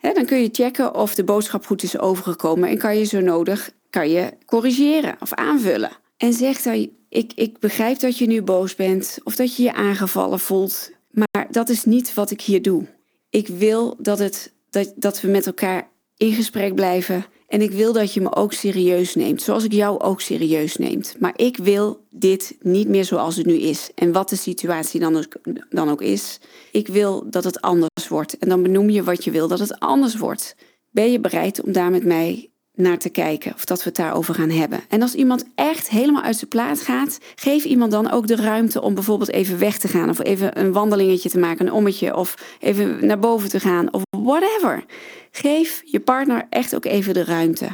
Dan 0.00 0.24
kun 0.26 0.38
je 0.38 0.48
checken 0.52 0.94
of 0.94 1.14
de 1.14 1.24
boodschap 1.24 1.66
goed 1.66 1.82
is 1.82 1.98
overgekomen 1.98 2.68
en 2.68 2.78
kan 2.78 2.98
je 2.98 3.04
zo 3.04 3.20
nodig 3.20 3.70
kan 3.90 4.10
je 4.10 4.32
corrigeren 4.46 5.16
of 5.20 5.34
aanvullen. 5.34 5.90
En 6.16 6.32
zeg 6.32 6.62
dan, 6.62 6.90
ik, 7.08 7.32
ik 7.34 7.58
begrijp 7.58 8.00
dat 8.00 8.18
je 8.18 8.26
nu 8.26 8.42
boos 8.42 8.74
bent 8.74 9.18
of 9.24 9.36
dat 9.36 9.56
je 9.56 9.62
je 9.62 9.72
aangevallen 9.72 10.40
voelt, 10.40 10.90
maar 11.10 11.46
dat 11.50 11.68
is 11.68 11.84
niet 11.84 12.14
wat 12.14 12.30
ik 12.30 12.40
hier 12.40 12.62
doe. 12.62 12.86
Ik 13.30 13.48
wil 13.48 13.96
dat, 13.98 14.18
het, 14.18 14.52
dat, 14.70 14.92
dat 14.96 15.20
we 15.20 15.28
met 15.28 15.46
elkaar 15.46 15.88
in 16.16 16.32
gesprek 16.32 16.74
blijven 16.74 17.24
en 17.50 17.60
ik 17.60 17.70
wil 17.70 17.92
dat 17.92 18.14
je 18.14 18.20
me 18.20 18.34
ook 18.34 18.52
serieus 18.52 19.14
neemt, 19.14 19.42
zoals 19.42 19.64
ik 19.64 19.72
jou 19.72 20.00
ook 20.00 20.20
serieus 20.20 20.76
neemt. 20.76 21.16
Maar 21.18 21.32
ik 21.36 21.56
wil 21.56 22.06
dit 22.10 22.56
niet 22.60 22.88
meer 22.88 23.04
zoals 23.04 23.36
het 23.36 23.46
nu 23.46 23.54
is. 23.54 23.90
En 23.94 24.12
wat 24.12 24.28
de 24.28 24.36
situatie 24.36 25.00
dan 25.00 25.16
ook, 25.16 25.36
dan 25.70 25.90
ook 25.90 26.02
is, 26.02 26.40
ik 26.72 26.88
wil 26.88 27.30
dat 27.30 27.44
het 27.44 27.60
anders 27.60 28.08
wordt. 28.08 28.38
En 28.38 28.48
dan 28.48 28.62
benoem 28.62 28.90
je 28.90 29.02
wat 29.02 29.24
je 29.24 29.30
wil 29.30 29.48
dat 29.48 29.58
het 29.58 29.78
anders 29.78 30.16
wordt. 30.16 30.56
Ben 30.90 31.12
je 31.12 31.20
bereid 31.20 31.62
om 31.62 31.72
daar 31.72 31.90
met 31.90 32.04
mij 32.04 32.50
naar 32.80 32.98
te 32.98 33.08
kijken 33.08 33.54
of 33.54 33.64
dat 33.64 33.78
we 33.78 33.84
het 33.84 33.96
daarover 33.96 34.34
gaan 34.34 34.50
hebben. 34.50 34.80
En 34.88 35.02
als 35.02 35.14
iemand 35.14 35.44
echt 35.54 35.88
helemaal 35.88 36.22
uit 36.22 36.36
zijn 36.36 36.50
plaat 36.50 36.80
gaat, 36.80 37.18
geef 37.34 37.64
iemand 37.64 37.90
dan 37.90 38.10
ook 38.10 38.26
de 38.26 38.36
ruimte 38.36 38.82
om 38.82 38.94
bijvoorbeeld 38.94 39.30
even 39.30 39.58
weg 39.58 39.78
te 39.78 39.88
gaan 39.88 40.08
of 40.08 40.22
even 40.22 40.60
een 40.60 40.72
wandelingetje 40.72 41.30
te 41.30 41.38
maken, 41.38 41.66
een 41.66 41.72
ommetje 41.72 42.16
of 42.16 42.34
even 42.60 43.06
naar 43.06 43.18
boven 43.18 43.48
te 43.48 43.60
gaan 43.60 43.92
of 43.92 44.02
whatever. 44.10 44.84
Geef 45.30 45.82
je 45.84 46.00
partner 46.00 46.46
echt 46.50 46.74
ook 46.74 46.84
even 46.84 47.14
de 47.14 47.24
ruimte. 47.24 47.68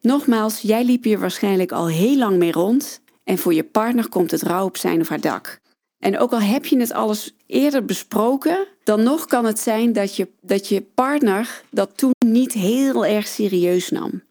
Nogmaals, 0.00 0.60
jij 0.60 0.84
liep 0.84 1.04
hier 1.04 1.18
waarschijnlijk 1.18 1.72
al 1.72 1.88
heel 1.88 2.16
lang 2.16 2.36
mee 2.36 2.52
rond 2.52 3.00
en 3.24 3.38
voor 3.38 3.54
je 3.54 3.64
partner 3.64 4.08
komt 4.08 4.30
het 4.30 4.42
rouw 4.42 4.64
op 4.64 4.76
zijn 4.76 5.00
of 5.00 5.08
haar 5.08 5.20
dak. 5.20 5.60
En 5.98 6.18
ook 6.18 6.32
al 6.32 6.40
heb 6.40 6.66
je 6.66 6.78
het 6.78 6.92
alles 6.92 7.34
eerder 7.46 7.84
besproken, 7.84 8.66
dan 8.84 9.02
nog 9.02 9.26
kan 9.26 9.44
het 9.44 9.58
zijn 9.58 9.92
dat 9.92 10.16
je, 10.16 10.28
dat 10.40 10.68
je 10.68 10.82
partner 10.94 11.62
dat 11.70 11.90
toen 11.94 12.12
niet 12.26 12.52
heel 12.52 13.06
erg 13.06 13.26
serieus 13.26 13.90
nam. 13.90 14.24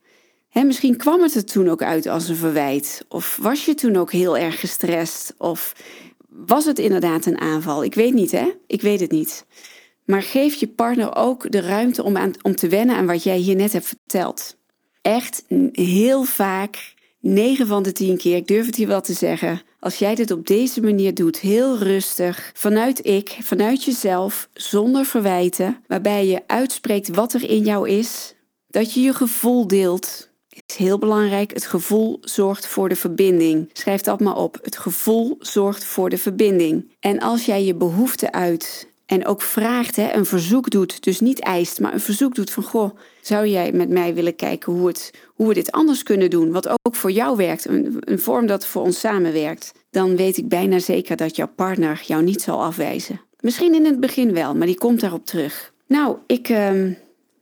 Misschien 0.63 0.97
kwam 0.97 1.21
het 1.21 1.35
er 1.35 1.45
toen 1.45 1.69
ook 1.69 1.81
uit 1.81 2.07
als 2.07 2.27
een 2.27 2.35
verwijt. 2.35 3.05
Of 3.07 3.37
was 3.41 3.65
je 3.65 3.73
toen 3.73 3.95
ook 3.95 4.11
heel 4.11 4.37
erg 4.37 4.59
gestrest? 4.59 5.33
Of 5.37 5.75
was 6.29 6.65
het 6.65 6.79
inderdaad 6.79 7.25
een 7.25 7.39
aanval? 7.39 7.83
Ik 7.83 7.95
weet 7.95 8.13
niet, 8.13 8.31
hè? 8.31 8.51
Ik 8.67 8.81
weet 8.81 8.99
het 8.99 9.11
niet. 9.11 9.45
Maar 10.05 10.21
geef 10.21 10.53
je 10.53 10.67
partner 10.67 11.15
ook 11.15 11.51
de 11.51 11.59
ruimte 11.59 12.03
om, 12.03 12.17
aan, 12.17 12.33
om 12.41 12.55
te 12.55 12.67
wennen 12.67 12.95
aan 12.95 13.05
wat 13.05 13.23
jij 13.23 13.37
hier 13.37 13.55
net 13.55 13.73
hebt 13.73 13.85
verteld. 13.85 14.57
Echt 15.01 15.43
heel 15.71 16.23
vaak, 16.23 16.93
9 17.27 17.67
van 17.67 17.83
de 17.83 17.91
10 17.91 18.17
keer, 18.17 18.35
ik 18.35 18.47
durf 18.47 18.65
het 18.65 18.75
hier 18.75 18.87
wel 18.87 19.01
te 19.01 19.13
zeggen, 19.13 19.61
als 19.79 19.95
jij 19.95 20.15
dit 20.15 20.31
op 20.31 20.47
deze 20.47 20.81
manier 20.81 21.13
doet, 21.13 21.39
heel 21.39 21.77
rustig, 21.77 22.51
vanuit 22.53 23.05
ik, 23.05 23.37
vanuit 23.41 23.83
jezelf, 23.83 24.49
zonder 24.53 25.05
verwijten, 25.05 25.83
waarbij 25.87 26.27
je 26.27 26.43
uitspreekt 26.47 27.15
wat 27.15 27.33
er 27.33 27.49
in 27.49 27.63
jou 27.63 27.89
is, 27.89 28.35
dat 28.67 28.93
je 28.93 29.01
je 29.01 29.13
gevoel 29.13 29.67
deelt, 29.67 30.29
is 30.67 30.75
heel 30.75 30.97
belangrijk. 30.97 31.53
Het 31.53 31.65
gevoel 31.65 32.17
zorgt 32.21 32.67
voor 32.67 32.89
de 32.89 32.95
verbinding. 32.95 33.69
Schrijf 33.73 34.01
dat 34.01 34.19
maar 34.19 34.37
op. 34.37 34.59
Het 34.61 34.77
gevoel 34.77 35.35
zorgt 35.39 35.83
voor 35.83 36.09
de 36.09 36.17
verbinding. 36.17 36.95
En 36.99 37.19
als 37.19 37.45
jij 37.45 37.63
je 37.63 37.75
behoefte 37.75 38.31
uit 38.31 38.87
en 39.05 39.25
ook 39.25 39.41
vraagt, 39.41 39.95
hè, 39.95 40.13
een 40.13 40.25
verzoek 40.25 40.69
doet, 40.69 41.03
dus 41.03 41.19
niet 41.19 41.39
eist, 41.39 41.79
maar 41.79 41.93
een 41.93 41.99
verzoek 41.99 42.35
doet 42.35 42.51
van 42.51 42.63
goh, 42.63 42.97
zou 43.21 43.47
jij 43.47 43.71
met 43.71 43.89
mij 43.89 44.13
willen 44.13 44.35
kijken 44.35 44.73
hoe, 44.73 44.87
het, 44.87 45.11
hoe 45.35 45.47
we 45.47 45.53
dit 45.53 45.71
anders 45.71 46.03
kunnen 46.03 46.29
doen, 46.29 46.51
wat 46.51 46.69
ook 46.69 46.95
voor 46.95 47.11
jou 47.11 47.37
werkt, 47.37 47.65
een, 47.65 47.97
een 47.99 48.19
vorm 48.19 48.47
dat 48.47 48.65
voor 48.65 48.81
ons 48.81 48.99
samenwerkt, 48.99 49.71
dan 49.89 50.15
weet 50.15 50.37
ik 50.37 50.47
bijna 50.47 50.79
zeker 50.79 51.15
dat 51.15 51.35
jouw 51.35 51.49
partner 51.55 52.03
jou 52.05 52.23
niet 52.23 52.41
zal 52.41 52.63
afwijzen. 52.63 53.21
Misschien 53.39 53.73
in 53.73 53.85
het 53.85 53.99
begin 53.99 54.33
wel, 54.33 54.55
maar 54.55 54.67
die 54.67 54.77
komt 54.77 54.99
daarop 54.99 55.25
terug. 55.25 55.73
Nou, 55.87 56.17
ik, 56.27 56.49
uh, 56.49 56.71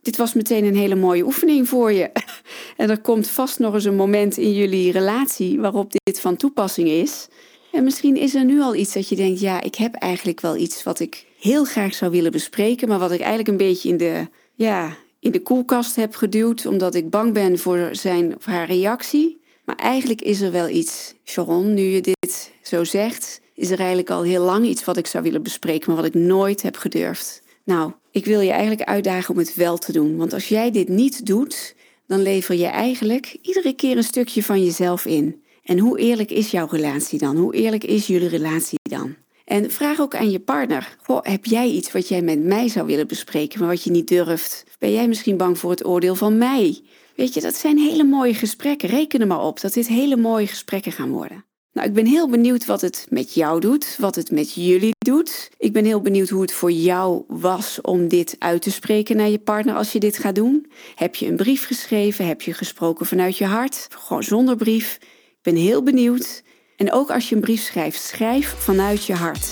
dit 0.02 0.16
was 0.16 0.32
meteen 0.32 0.64
een 0.64 0.76
hele 0.76 0.94
mooie 0.94 1.24
oefening 1.24 1.68
voor 1.68 1.92
je. 1.92 2.10
en 2.76 2.90
er 2.90 3.00
komt 3.00 3.28
vast 3.28 3.58
nog 3.58 3.74
eens 3.74 3.84
een 3.84 3.96
moment 3.96 4.36
in 4.36 4.52
jullie 4.52 4.92
relatie 4.92 5.60
waarop 5.60 5.92
dit 5.92 6.20
van 6.20 6.36
toepassing 6.36 6.88
is. 6.88 7.28
En 7.72 7.84
misschien 7.84 8.16
is 8.16 8.34
er 8.34 8.44
nu 8.44 8.60
al 8.60 8.74
iets 8.74 8.92
dat 8.92 9.08
je 9.08 9.16
denkt, 9.16 9.40
ja, 9.40 9.62
ik 9.62 9.74
heb 9.74 9.94
eigenlijk 9.94 10.40
wel 10.40 10.56
iets 10.56 10.82
wat 10.82 11.00
ik 11.00 11.26
heel 11.44 11.64
graag 11.64 11.94
zou 11.94 12.10
willen 12.10 12.32
bespreken, 12.32 12.88
maar 12.88 12.98
wat 12.98 13.12
ik 13.12 13.20
eigenlijk 13.20 13.48
een 13.48 13.66
beetje 13.66 13.88
in 13.88 13.96
de, 13.96 14.28
ja, 14.54 14.96
in 15.20 15.30
de 15.30 15.42
koelkast 15.42 15.96
heb 15.96 16.14
geduwd, 16.14 16.66
omdat 16.66 16.94
ik 16.94 17.10
bang 17.10 17.32
ben 17.32 17.58
voor 17.58 17.88
zijn 17.92 18.36
of 18.36 18.44
haar 18.44 18.66
reactie. 18.66 19.40
Maar 19.64 19.76
eigenlijk 19.76 20.22
is 20.22 20.40
er 20.40 20.52
wel 20.52 20.68
iets, 20.68 21.14
Sharon, 21.24 21.74
nu 21.74 21.82
je 21.82 22.00
dit 22.00 22.52
zo 22.62 22.84
zegt, 22.84 23.40
is 23.54 23.70
er 23.70 23.78
eigenlijk 23.78 24.10
al 24.10 24.22
heel 24.22 24.44
lang 24.44 24.66
iets 24.66 24.84
wat 24.84 24.96
ik 24.96 25.06
zou 25.06 25.24
willen 25.24 25.42
bespreken, 25.42 25.86
maar 25.86 26.02
wat 26.02 26.14
ik 26.14 26.20
nooit 26.20 26.62
heb 26.62 26.76
gedurfd. 26.76 27.42
Nou, 27.64 27.92
ik 28.10 28.24
wil 28.24 28.40
je 28.40 28.50
eigenlijk 28.50 28.88
uitdagen 28.88 29.30
om 29.34 29.38
het 29.38 29.54
wel 29.54 29.78
te 29.78 29.92
doen. 29.92 30.16
Want 30.16 30.32
als 30.32 30.48
jij 30.48 30.70
dit 30.70 30.88
niet 30.88 31.26
doet, 31.26 31.74
dan 32.06 32.22
lever 32.22 32.54
je 32.54 32.66
eigenlijk 32.66 33.36
iedere 33.42 33.72
keer 33.72 33.96
een 33.96 34.02
stukje 34.02 34.42
van 34.42 34.64
jezelf 34.64 35.06
in. 35.06 35.42
En 35.64 35.78
hoe 35.78 35.98
eerlijk 35.98 36.30
is 36.30 36.50
jouw 36.50 36.66
relatie 36.70 37.18
dan? 37.18 37.36
Hoe 37.36 37.54
eerlijk 37.54 37.84
is 37.84 38.06
jullie 38.06 38.28
relatie 38.28 38.78
dan? 38.82 39.14
En 39.44 39.70
vraag 39.70 40.00
ook 40.00 40.14
aan 40.14 40.30
je 40.30 40.40
partner: 40.40 40.96
heb 41.22 41.44
jij 41.44 41.68
iets 41.68 41.92
wat 41.92 42.08
jij 42.08 42.22
met 42.22 42.44
mij 42.44 42.68
zou 42.68 42.86
willen 42.86 43.06
bespreken, 43.06 43.58
maar 43.58 43.68
wat 43.68 43.82
je 43.82 43.90
niet 43.90 44.08
durft? 44.08 44.64
Ben 44.78 44.92
jij 44.92 45.08
misschien 45.08 45.36
bang 45.36 45.58
voor 45.58 45.70
het 45.70 45.86
oordeel 45.86 46.14
van 46.14 46.38
mij? 46.38 46.80
Weet 47.16 47.34
je, 47.34 47.40
dat 47.40 47.54
zijn 47.54 47.78
hele 47.78 48.04
mooie 48.04 48.34
gesprekken. 48.34 48.88
Reken 48.88 49.20
er 49.20 49.26
maar 49.26 49.44
op 49.44 49.60
dat 49.60 49.72
dit 49.72 49.88
hele 49.88 50.16
mooie 50.16 50.46
gesprekken 50.46 50.92
gaan 50.92 51.10
worden. 51.10 51.44
Nou, 51.72 51.88
ik 51.88 51.94
ben 51.94 52.06
heel 52.06 52.28
benieuwd 52.28 52.64
wat 52.64 52.80
het 52.80 53.06
met 53.10 53.34
jou 53.34 53.60
doet, 53.60 53.96
wat 53.98 54.14
het 54.14 54.30
met 54.30 54.52
jullie 54.54 54.94
doet. 54.98 55.50
Ik 55.58 55.72
ben 55.72 55.84
heel 55.84 56.00
benieuwd 56.00 56.28
hoe 56.28 56.42
het 56.42 56.52
voor 56.52 56.70
jou 56.70 57.24
was 57.28 57.80
om 57.80 58.08
dit 58.08 58.36
uit 58.38 58.62
te 58.62 58.70
spreken 58.70 59.16
naar 59.16 59.28
je 59.28 59.38
partner 59.38 59.74
als 59.74 59.92
je 59.92 59.98
dit 59.98 60.18
gaat 60.18 60.34
doen. 60.34 60.70
Heb 60.94 61.14
je 61.14 61.26
een 61.26 61.36
brief 61.36 61.66
geschreven? 61.66 62.26
Heb 62.26 62.42
je 62.42 62.52
gesproken 62.52 63.06
vanuit 63.06 63.36
je 63.36 63.44
hart? 63.44 63.86
Gewoon 63.90 64.22
zonder 64.22 64.56
brief? 64.56 64.98
Ik 65.00 65.38
ben 65.42 65.56
heel 65.56 65.82
benieuwd. 65.82 66.42
En 66.76 66.92
ook 66.92 67.10
als 67.10 67.28
je 67.28 67.34
een 67.34 67.40
brief 67.40 67.62
schrijft, 67.62 68.02
schrijf 68.02 68.54
vanuit 68.58 69.06
je 69.06 69.14
hart. 69.14 69.50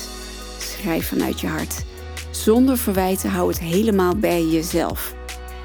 Schrijf 0.58 1.08
vanuit 1.08 1.40
je 1.40 1.46
hart. 1.46 1.84
Zonder 2.30 2.78
verwijten, 2.78 3.30
hou 3.30 3.48
het 3.48 3.60
helemaal 3.60 4.16
bij 4.16 4.44
jezelf. 4.44 5.14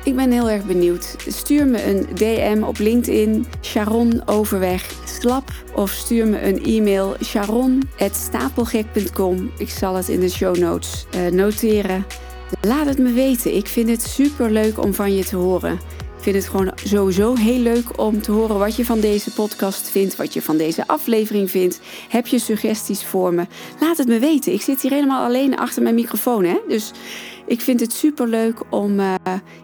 Ik 0.04 0.16
ben 0.16 0.32
heel 0.32 0.50
erg 0.50 0.66
benieuwd. 0.66 1.16
Stuur 1.28 1.68
me 1.68 1.84
een 1.84 2.08
DM 2.16 2.64
op 2.64 2.78
LinkedIn, 2.78 3.46
Sharon 3.62 4.28
Overweg 4.28 4.94
Slap. 5.06 5.52
Of 5.76 5.92
stuur 5.92 6.28
me 6.28 6.42
een 6.42 6.64
e-mail, 6.64 7.16
sharon.stapelgek.com. 7.24 9.52
Ik 9.58 9.70
zal 9.70 9.96
het 9.96 10.10
in 10.10 10.20
de 10.20 10.30
show 10.30 10.58
notes 10.58 11.06
uh, 11.16 11.28
noteren. 11.32 12.06
Laat 12.62 12.86
het 12.86 12.98
me 12.98 13.12
weten. 13.12 13.56
Ik 13.56 13.68
vind 13.68 13.90
het 13.90 14.02
super 14.02 14.52
leuk 14.52 14.84
om 14.84 14.94
van 14.94 15.16
je 15.16 15.26
te 15.26 15.36
horen 15.36 15.80
vind 16.34 16.44
het 16.44 16.52
gewoon 16.52 16.72
sowieso 16.84 17.36
heel 17.36 17.60
leuk 17.60 18.00
om 18.00 18.22
te 18.22 18.32
horen 18.32 18.60
wat 18.60 18.76
je 18.76 18.86
van 18.86 19.00
deze 19.00 19.32
podcast 19.32 19.90
vindt, 19.90 20.16
wat 20.16 20.34
je 20.34 20.42
van 20.42 20.58
deze 20.58 20.88
aflevering 20.88 21.52
vindt. 21.52 21.80
Heb 22.10 22.28
je 22.28 22.40
suggesties 22.40 23.04
voor 23.04 23.34
me? 23.34 23.46
Laat 23.80 23.98
het 23.98 24.08
me 24.08 24.20
weten. 24.20 24.54
Ik 24.54 24.62
zit 24.62 24.82
hier 24.82 24.92
helemaal 24.92 25.26
alleen 25.26 25.58
achter 25.58 25.82
mijn 25.84 25.96
microfoon, 25.96 26.44
hè? 26.44 26.58
Dus 26.68 26.92
ik 27.46 27.62
vind 27.62 27.80
het 27.80 27.94
super 27.94 28.28
leuk 28.28 28.62
om 28.70 29.00
uh, 29.00 29.14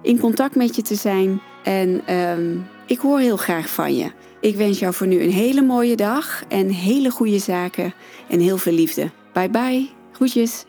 in 0.01 0.19
contact 0.19 0.55
met 0.55 0.75
je 0.75 0.81
te 0.81 0.95
zijn. 0.95 1.41
En 1.63 2.15
um, 2.15 2.67
ik 2.87 2.99
hoor 2.99 3.19
heel 3.19 3.37
graag 3.37 3.69
van 3.69 3.95
je. 3.95 4.11
Ik 4.41 4.55
wens 4.55 4.79
jou 4.79 4.93
voor 4.93 5.07
nu 5.07 5.21
een 5.21 5.31
hele 5.31 5.61
mooie 5.61 5.95
dag 5.95 6.43
en 6.47 6.69
hele 6.69 7.09
goede 7.09 7.39
zaken 7.39 7.93
en 8.29 8.39
heel 8.39 8.57
veel 8.57 8.73
liefde. 8.73 9.11
Bye 9.33 9.49
bye. 9.49 9.89
Groetjes. 10.11 10.65